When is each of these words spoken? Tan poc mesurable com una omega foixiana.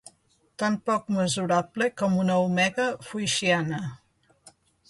Tan 0.63 0.77
poc 0.89 1.11
mesurable 1.17 1.89
com 2.03 2.17
una 2.23 2.39
omega 2.47 2.89
foixiana. 3.11 3.83